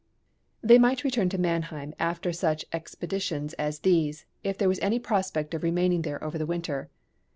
They 0.63 0.79
might 0.79 1.03
return 1.03 1.29
to 1.29 1.37
Mannheim 1.37 1.93
after 1.99 2.33
such 2.33 2.65
expeditions 2.73 3.53
as 3.59 3.81
these, 3.81 4.25
if 4.43 4.57
there 4.57 4.67
was 4.67 4.79
any 4.79 4.97
prospect 4.97 5.53
of 5.53 5.61
remaining 5.61 6.01
there 6.01 6.23
over 6.23 6.39
the 6.39 6.47
winter. 6.47 6.89